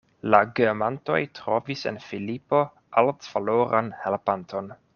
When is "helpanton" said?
4.07-4.73